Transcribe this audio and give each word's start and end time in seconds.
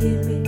give 0.00 0.24
me 0.24 0.39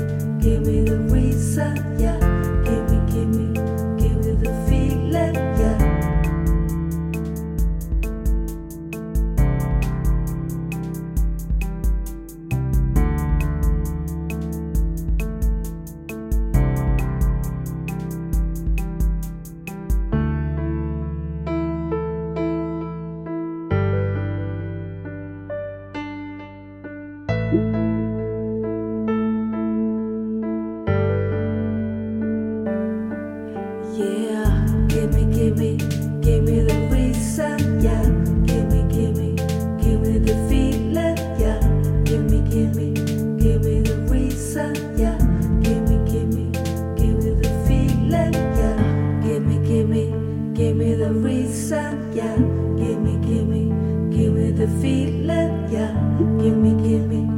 me, 35.63 35.77
give 36.21 36.43
me 36.43 36.61
the 36.61 36.77
reason, 36.91 37.81
yeah. 37.81 38.03
Give 38.49 38.67
me, 38.73 38.81
give 38.95 39.17
me, 39.17 39.31
give 39.83 40.01
me 40.01 40.19
the 40.19 40.35
feeling, 40.49 41.17
yeah. 41.43 41.61
Give 42.05 42.25
me, 42.31 42.39
give 42.51 42.75
me, 42.75 42.89
give 43.43 43.63
me 43.65 43.81
the 43.89 43.97
reason, 44.11 44.75
yeah. 44.99 45.17
Give 45.63 45.83
me, 45.89 45.97
give 46.11 46.29
me, 46.37 46.47
give 46.99 47.17
me 47.23 47.31
the 47.43 47.51
feeling, 47.67 48.35
yeah. 48.61 48.77
Give 49.25 49.43
me, 49.47 49.57
give 49.69 49.89
me, 49.89 50.05
give 50.55 50.77
me 50.77 50.95
the 50.95 51.13
reason, 51.13 52.13
yeah. 52.13 52.37
Give 52.81 52.99
me, 53.07 53.15
give 53.29 53.47
me, 53.47 53.63
give 54.17 54.33
me 54.35 54.51
the 54.51 54.69
feeling, 54.81 55.53
yeah. 55.71 55.93
Give 56.43 56.57
me, 56.57 56.71
give 56.89 57.07
me. 57.09 57.32